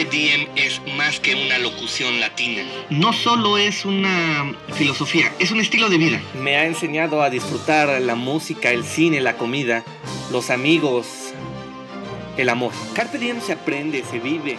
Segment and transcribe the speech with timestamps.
[0.00, 2.62] Carpe Diem es más que una locución latina.
[2.88, 6.22] No solo es una filosofía, es un estilo de vida.
[6.32, 9.84] Me ha enseñado a disfrutar la música, el cine, la comida,
[10.32, 11.34] los amigos,
[12.38, 12.72] el amor.
[12.94, 14.56] Carpe Diem se aprende, se vive,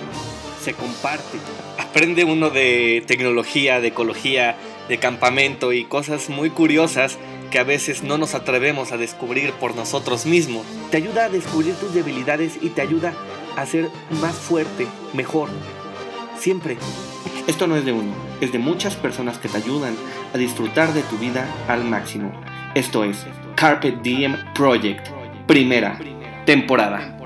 [0.63, 1.39] se comparte.
[1.79, 4.57] Aprende uno de tecnología, de ecología,
[4.89, 7.17] de campamento y cosas muy curiosas
[7.49, 10.67] que a veces no nos atrevemos a descubrir por nosotros mismos.
[10.91, 13.15] Te ayuda a descubrir tus debilidades y te ayuda
[13.55, 13.89] a ser
[14.21, 15.49] más fuerte, mejor.
[16.37, 16.77] Siempre.
[17.47, 19.95] Esto no es de uno, es de muchas personas que te ayudan
[20.33, 22.31] a disfrutar de tu vida al máximo.
[22.75, 23.25] Esto es
[23.55, 25.07] Carpet Diem Project,
[25.47, 25.99] primera
[26.45, 27.20] temporada.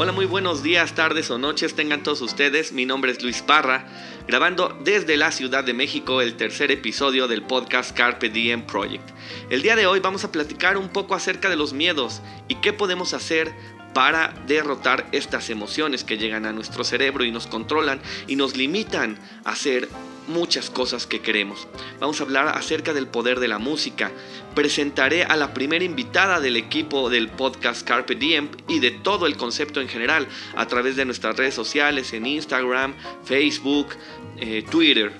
[0.00, 2.70] Hola, muy buenos días, tardes o noches tengan todos ustedes.
[2.70, 3.84] Mi nombre es Luis Parra,
[4.28, 9.02] grabando desde la Ciudad de México el tercer episodio del podcast Carpe Diem Project.
[9.50, 12.72] El día de hoy vamos a platicar un poco acerca de los miedos y qué
[12.72, 13.52] podemos hacer
[13.92, 19.18] para derrotar estas emociones que llegan a nuestro cerebro y nos controlan y nos limitan
[19.44, 19.88] a hacer
[20.28, 21.66] muchas cosas que queremos.
[22.00, 24.10] Vamos a hablar acerca del poder de la música.
[24.54, 29.36] Presentaré a la primera invitada del equipo del podcast Carpe Diem y de todo el
[29.36, 33.88] concepto en general a través de nuestras redes sociales en Instagram, Facebook,
[34.36, 35.12] eh, Twitter.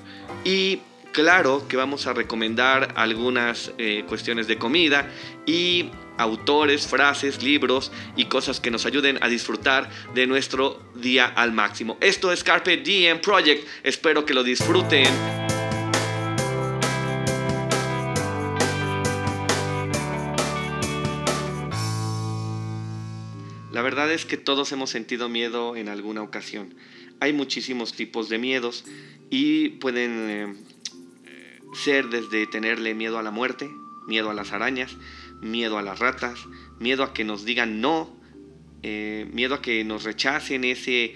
[0.44, 0.80] Y
[1.12, 5.10] claro que vamos a recomendar algunas eh, cuestiones de comida
[5.46, 11.52] y autores, frases, libros y cosas que nos ayuden a disfrutar de nuestro día al
[11.52, 11.96] máximo.
[12.00, 15.06] Esto es Carpe Diem Project, espero que lo disfruten.
[23.78, 26.74] La verdad es que todos hemos sentido miedo en alguna ocasión.
[27.20, 28.84] Hay muchísimos tipos de miedos
[29.30, 30.54] y pueden eh,
[31.74, 33.70] ser desde tenerle miedo a la muerte,
[34.08, 34.96] miedo a las arañas,
[35.40, 36.38] miedo a las ratas,
[36.78, 38.16] miedo a que nos digan no,
[38.82, 41.14] eh, miedo a que nos rechacen ese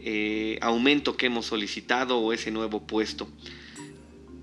[0.00, 3.28] eh, aumento que hemos solicitado o ese nuevo puesto.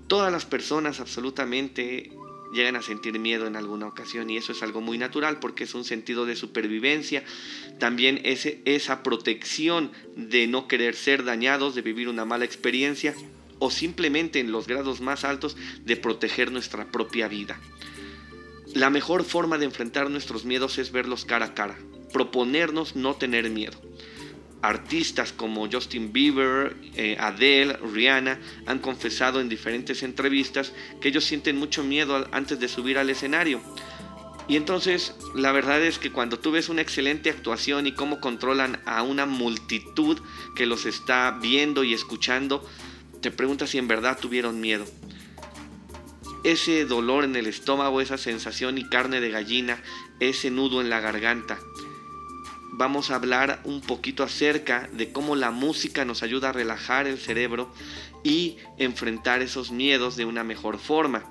[0.08, 2.12] Todas las personas absolutamente
[2.52, 5.74] llegan a sentir miedo en alguna ocasión y eso es algo muy natural porque es
[5.74, 7.24] un sentido de supervivencia,
[7.78, 13.14] también ese, esa protección de no querer ser dañados, de vivir una mala experiencia
[13.58, 17.58] o simplemente en los grados más altos de proteger nuestra propia vida.
[18.74, 21.76] La mejor forma de enfrentar nuestros miedos es verlos cara a cara,
[22.10, 23.78] proponernos no tener miedo.
[24.62, 30.72] Artistas como Justin Bieber, eh, Adele, Rihanna han confesado en diferentes entrevistas
[31.02, 33.60] que ellos sienten mucho miedo antes de subir al escenario.
[34.48, 38.80] Y entonces la verdad es que cuando tú ves una excelente actuación y cómo controlan
[38.86, 40.18] a una multitud
[40.56, 42.66] que los está viendo y escuchando,
[43.20, 44.86] te preguntas si en verdad tuvieron miedo
[46.44, 49.82] ese dolor en el estómago, esa sensación y carne de gallina,
[50.20, 51.58] ese nudo en la garganta.
[52.72, 57.18] Vamos a hablar un poquito acerca de cómo la música nos ayuda a relajar el
[57.18, 57.72] cerebro
[58.24, 61.24] y enfrentar esos miedos de una mejor forma.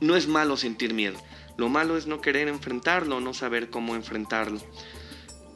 [0.00, 1.18] No es malo sentir miedo,
[1.56, 4.60] lo malo es no querer enfrentarlo, no saber cómo enfrentarlo.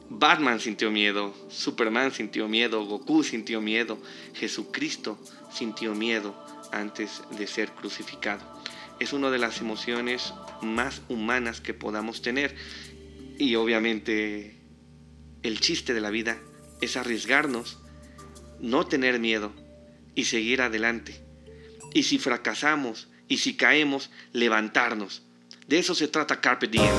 [0.09, 3.97] Batman sintió miedo, Superman sintió miedo, Goku sintió miedo,
[4.33, 5.19] Jesucristo
[5.51, 6.35] sintió miedo
[6.75, 8.43] antes de ser crucificado.
[8.99, 12.55] Es una de las emociones más humanas que podamos tener
[13.37, 14.55] y obviamente
[15.43, 16.37] el chiste de la vida
[16.81, 17.79] es arriesgarnos,
[18.59, 19.53] no tener miedo
[20.15, 21.21] y seguir adelante.
[21.93, 25.23] Y si fracasamos y si caemos, levantarnos.
[25.67, 26.93] De eso se trata Carpe Diem.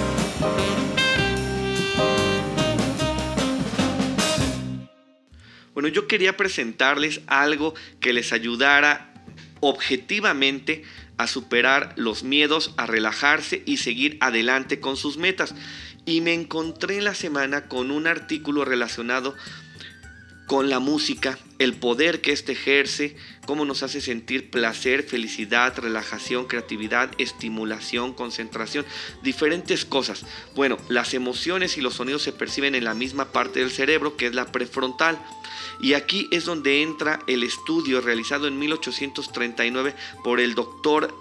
[5.73, 9.13] Bueno, yo quería presentarles algo que les ayudara
[9.61, 10.83] objetivamente
[11.17, 15.55] a superar los miedos, a relajarse y seguir adelante con sus metas.
[16.05, 19.35] Y me encontré la semana con un artículo relacionado
[20.47, 23.17] con la música, el poder que éste ejerce,
[23.47, 28.85] cómo nos hace sentir placer, felicidad, relajación, creatividad, estimulación, concentración,
[29.23, 30.25] diferentes cosas.
[30.55, 34.27] Bueno, las emociones y los sonidos se perciben en la misma parte del cerebro que
[34.27, 35.19] es la prefrontal.
[35.81, 41.15] Y aquí es donde entra el estudio realizado en 1839 por el doctor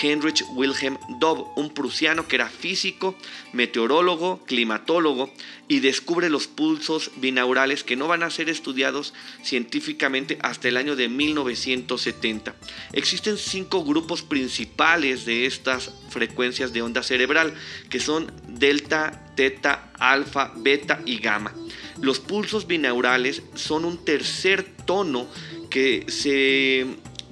[0.00, 3.16] Heinrich Wilhelm Dobb, un prusiano que era físico,
[3.52, 5.30] meteorólogo, climatólogo
[5.68, 10.96] y descubre los pulsos binaurales que no van a ser estudiados científicamente hasta el año
[10.96, 12.54] de 1970.
[12.92, 17.54] Existen cinco grupos principales de estas frecuencias de onda cerebral,
[17.88, 21.54] que son delta, teta, alfa, beta y gamma.
[22.00, 25.28] Los pulsos binaurales son un tercer tono
[25.70, 26.86] que se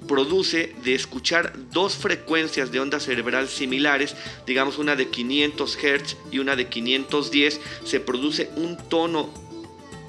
[0.06, 4.16] produce de escuchar dos frecuencias de onda cerebral similares,
[4.46, 9.32] digamos una de 500 Hz y una de 510, se produce un tono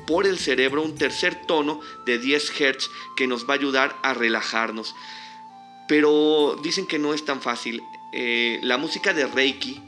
[0.07, 4.13] por el cerebro, un tercer tono de 10 Hz que nos va a ayudar a
[4.13, 4.95] relajarnos.
[5.87, 7.81] Pero dicen que no es tan fácil.
[8.11, 9.79] Eh, la música de Reiki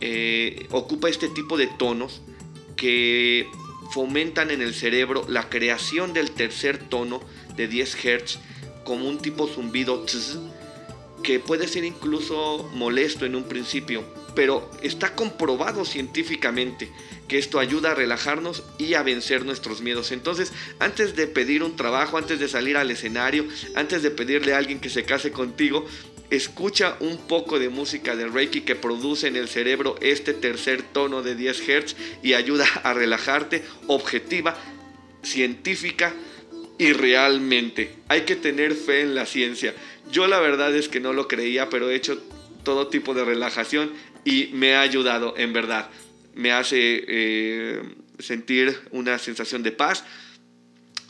[0.00, 2.20] eh, ocupa este tipo de tonos
[2.76, 3.48] que
[3.92, 7.22] fomentan en el cerebro la creación del tercer tono
[7.56, 8.38] de 10 Hz
[8.84, 10.04] como un tipo zumbido
[11.22, 14.04] que puede ser incluso molesto en un principio,
[14.34, 16.90] pero está comprobado científicamente
[17.26, 20.12] que esto ayuda a relajarnos y a vencer nuestros miedos.
[20.12, 24.58] Entonces, antes de pedir un trabajo, antes de salir al escenario, antes de pedirle a
[24.58, 25.86] alguien que se case contigo,
[26.30, 31.22] escucha un poco de música de Reiki que produce en el cerebro este tercer tono
[31.22, 34.56] de 10 Hz y ayuda a relajarte objetiva,
[35.22, 36.12] científica
[36.78, 37.94] y realmente.
[38.08, 39.74] Hay que tener fe en la ciencia.
[40.10, 42.22] Yo la verdad es que no lo creía, pero he hecho
[42.62, 43.92] todo tipo de relajación
[44.24, 45.88] y me ha ayudado, en verdad.
[46.34, 47.82] Me hace eh,
[48.18, 50.04] sentir una sensación de paz,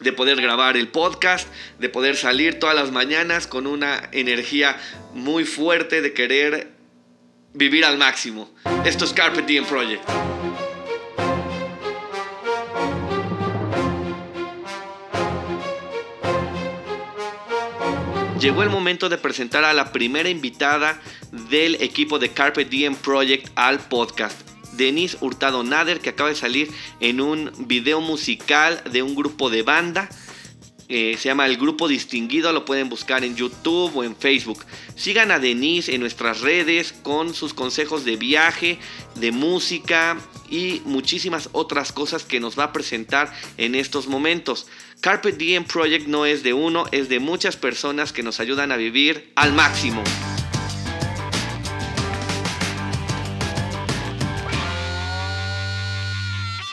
[0.00, 4.76] de poder grabar el podcast, de poder salir todas las mañanas con una energía
[5.14, 6.72] muy fuerte de querer
[7.54, 8.52] vivir al máximo.
[8.84, 10.02] Esto es Carpet Diem Project.
[18.44, 21.00] Llegó el momento de presentar a la primera invitada
[21.48, 24.38] del equipo de Carpet Diem Project al podcast.
[24.72, 26.70] Denise Hurtado Nader, que acaba de salir
[27.00, 30.10] en un video musical de un grupo de banda.
[30.88, 34.64] Eh, se llama El Grupo Distinguido, lo pueden buscar en YouTube o en Facebook.
[34.96, 38.78] Sigan a Denise en nuestras redes con sus consejos de viaje,
[39.14, 40.18] de música
[40.50, 44.66] y muchísimas otras cosas que nos va a presentar en estos momentos.
[45.00, 48.76] Carpet Diem Project no es de uno, es de muchas personas que nos ayudan a
[48.76, 50.02] vivir al máximo.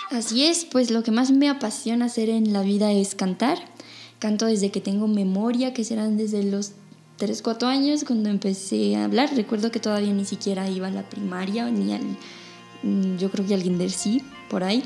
[0.10, 3.58] Así es, pues lo que más me apasiona hacer en la vida es cantar.
[4.22, 6.74] Canto desde que tengo memoria, que serán desde los
[7.18, 9.32] 3, 4 años cuando empecé a hablar.
[9.36, 12.04] Recuerdo que todavía ni siquiera iba a la primaria, ni al,
[12.84, 14.84] mm, yo creo que al kinder sí, por ahí.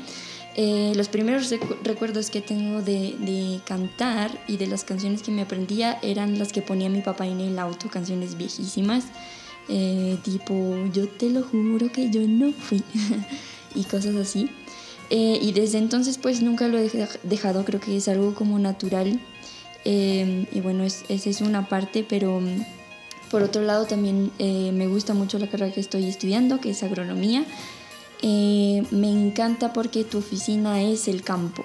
[0.54, 1.54] Eh, los primeros
[1.84, 6.62] recuerdos que tengo de, cantar y de las canciones que me aprendía eran las que
[6.62, 9.04] ponía mi papá en el auto, canciones viejísimas,
[9.68, 10.54] eh, tipo
[10.94, 12.82] Yo te lo juro que yo no fui
[13.74, 14.48] y cosas así.
[15.10, 16.90] Eh, y desde entonces pues nunca lo he
[17.22, 19.20] dejado, creo que es algo como natural.
[19.84, 22.64] Em, y bueno, esa es una parte, pero mm,
[23.30, 26.82] por otro lado también eh, me gusta mucho la carrera que estoy estudiando, que es
[26.82, 27.44] agronomía.
[28.22, 31.64] Eh, me encanta porque tu oficina es el campo.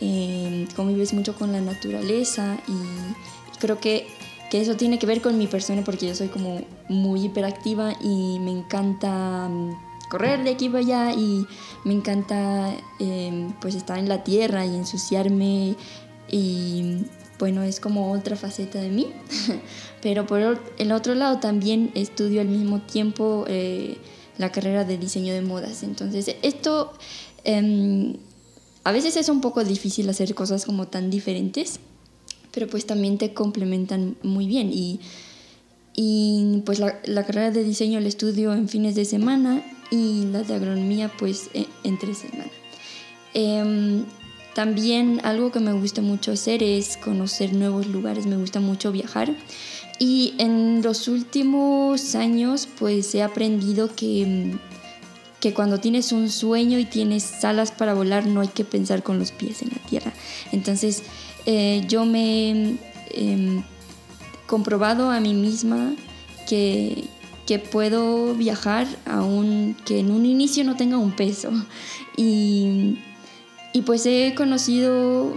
[0.00, 4.06] Em, convives mucho con la naturaleza y creo que,
[4.50, 8.38] que eso tiene que ver con mi persona porque yo soy como muy hiperactiva y
[8.40, 11.46] me encanta mm, correr de aquí para allá y
[11.84, 15.74] me encanta em, pues estar en la tierra y ensuciarme
[16.30, 17.06] y
[17.38, 19.06] bueno, es como otra faceta de mí.
[20.02, 23.96] Pero por el otro lado también estudio al mismo tiempo eh,
[24.36, 25.82] la carrera de diseño de modas.
[25.82, 26.92] Entonces esto
[27.44, 28.16] em,
[28.84, 31.80] a veces es un poco difícil hacer cosas como tan diferentes,
[32.52, 35.00] pero pues también te complementan muy bien y
[35.94, 40.42] y pues la, la, carrera de diseño la estudio en fines de semana y la
[40.42, 42.50] de agronomía pues e, entre semana.
[43.34, 44.04] Em,
[44.54, 49.34] también algo que me gusta mucho hacer es conocer nuevos lugares, me gusta mucho viajar.
[49.98, 54.52] Y en los últimos años pues he aprendido que,
[55.40, 59.18] que cuando tienes un sueño y tienes alas para volar no hay que pensar con
[59.18, 60.12] los pies en la tierra.
[60.52, 61.02] Entonces
[61.44, 62.76] eh, yo me he
[63.10, 63.62] em,
[64.46, 65.94] comprobado a mí misma
[66.48, 67.04] que,
[67.52, 71.50] que puedo viajar aunque en un inicio no tenga un peso.
[72.16, 72.96] Y,
[73.74, 75.36] y pues he conocido,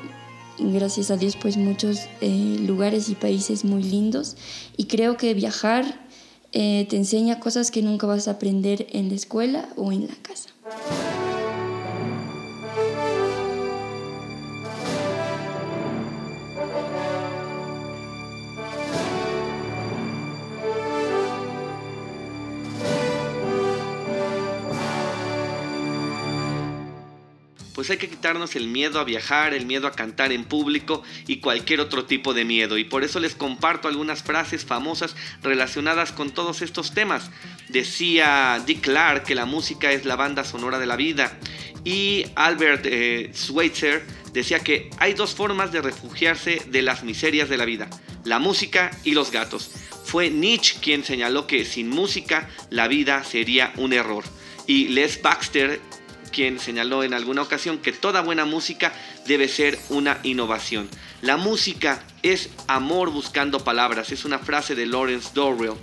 [0.58, 4.38] gracias a Dios, pues muchos eh, lugares y países muy lindos.
[4.78, 6.08] Y creo que viajar
[6.54, 10.16] eh, te enseña cosas que nunca vas a aprender en la escuela o en la
[10.16, 10.52] casa.
[27.76, 31.38] Pues hay que quitarnos el miedo a viajar, el miedo a cantar en público y
[31.38, 32.78] cualquier otro tipo de miedo.
[32.78, 35.14] Y por eso les comparto algunas frases famosas
[35.44, 37.30] relacionadas con todos estos temas.
[37.68, 41.38] Decía Dick Clark que la música es la banda sonora de la vida.
[41.84, 47.58] Y Albert eh, Schweitzer decía que hay dos formas de refugiarse de las miserias de
[47.58, 47.90] la vida.
[48.24, 49.70] la música y los gatos.
[50.04, 54.24] Fue Nietzsche quien señaló que sin música la vida sería un error.
[54.66, 55.80] Y Les Baxter
[56.36, 58.92] quien señaló en alguna ocasión que toda buena música
[59.26, 60.90] debe ser una innovación.
[61.22, 65.78] La música es amor buscando palabras, es una frase de Lawrence Dorwell.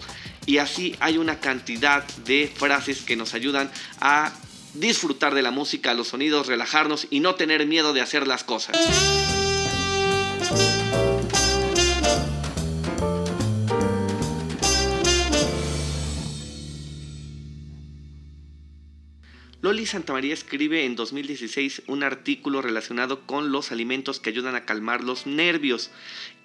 [0.44, 4.30] Y así hay una cantidad de frases que nos ayudan a
[4.75, 8.76] disfrutar de la música, los sonidos, relajarnos y no tener miedo de hacer las cosas.
[19.83, 25.03] Loli Santamaría escribe en 2016 un artículo relacionado con los alimentos que ayudan a calmar
[25.03, 25.91] los nervios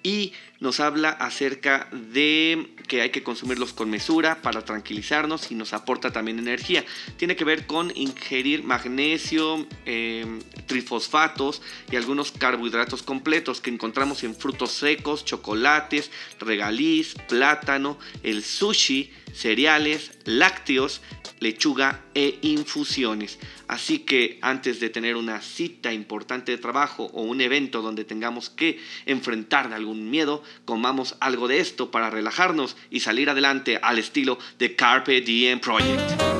[0.02, 5.72] y nos habla acerca de que hay que consumirlos con mesura para tranquilizarnos y nos
[5.72, 6.84] aporta también energía.
[7.16, 14.34] Tiene que ver con ingerir magnesio, em, trifosfatos y algunos carbohidratos completos que encontramos en
[14.34, 21.00] frutos secos, chocolates, regaliz, plátano, el sushi, cereales, lácteos,
[21.40, 23.38] lechuga e infusiones.
[23.68, 28.50] Así que antes de tener una cita importante de trabajo o un evento donde tengamos
[28.50, 34.38] que enfrentar algún miedo, comamos algo de esto para relajarnos y salir adelante al estilo
[34.58, 36.37] de Carpe Diem Project.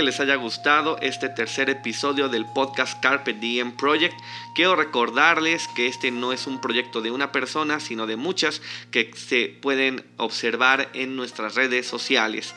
[0.00, 4.14] Que les haya gustado este tercer episodio del podcast Carpe Diem Project.
[4.54, 9.10] Quiero recordarles que este no es un proyecto de una persona, sino de muchas que
[9.14, 12.54] se pueden observar en nuestras redes sociales.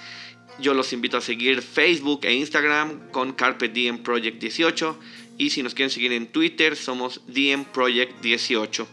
[0.58, 4.98] Yo los invito a seguir Facebook e Instagram con Carpe Diem Project 18
[5.38, 8.88] y si nos quieren seguir en Twitter somos Diem Project 18.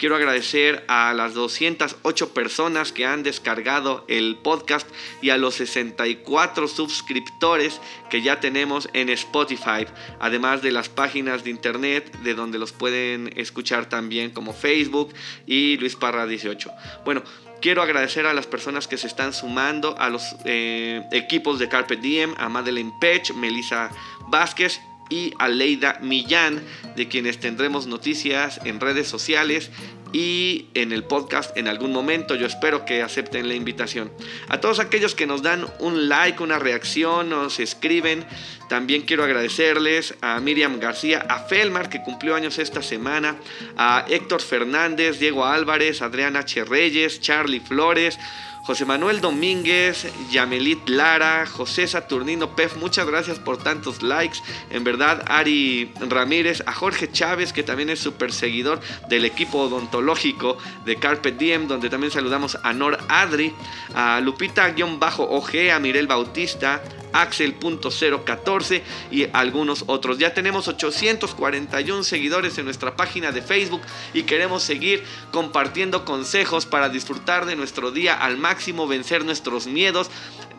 [0.00, 4.88] Quiero agradecer a las 208 personas que han descargado el podcast
[5.20, 9.86] y a los 64 suscriptores que ya tenemos en Spotify,
[10.18, 15.12] además de las páginas de internet de donde los pueden escuchar también como Facebook
[15.46, 16.70] y Luis Parra 18.
[17.04, 17.22] Bueno,
[17.60, 22.00] Quiero agradecer a las personas que se están sumando, a los eh, equipos de Carpet
[22.00, 23.90] Diem, a Madeleine Pech, Melissa
[24.28, 26.62] Vázquez y a Leida Millán,
[26.96, 29.70] de quienes tendremos noticias en redes sociales
[30.12, 32.34] y en el podcast en algún momento.
[32.34, 34.10] Yo espero que acepten la invitación.
[34.48, 38.24] A todos aquellos que nos dan un like, una reacción, nos escriben.
[38.68, 43.36] También quiero agradecerles a Miriam García, a Felmar, que cumplió años esta semana,
[43.76, 46.64] a Héctor Fernández, Diego Álvarez, Adriana H.
[46.64, 48.18] Reyes, Charlie Flores.
[48.62, 54.38] José Manuel Domínguez, Yamelit Lara, José Saturnino Pef, muchas gracias por tantos likes.
[54.70, 60.58] En verdad, Ari Ramírez, a Jorge Chávez, que también es súper seguidor del equipo odontológico
[60.84, 63.54] de Carpet Diem, donde también saludamos a Nor Adri,
[63.94, 70.18] a Lupita-OG, a Mirel Bautista, Axel.014 y algunos otros.
[70.18, 73.82] Ya tenemos 841 seguidores en nuestra página de Facebook
[74.14, 80.10] y queremos seguir compartiendo consejos para disfrutar de nuestro día al máximo, vencer nuestros miedos,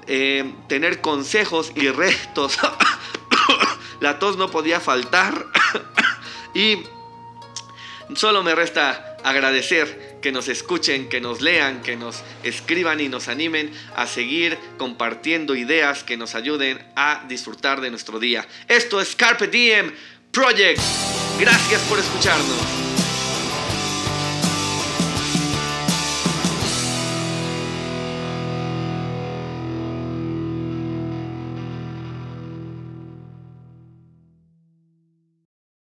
[0.07, 2.57] eh, tener consejos y retos.
[3.99, 5.45] La tos no podía faltar
[6.55, 6.83] y
[8.15, 13.27] solo me resta agradecer que nos escuchen, que nos lean, que nos escriban y nos
[13.27, 18.47] animen a seguir compartiendo ideas que nos ayuden a disfrutar de nuestro día.
[18.67, 19.91] Esto es Carpe Diem
[20.31, 20.79] Project.
[21.39, 22.90] Gracias por escucharnos.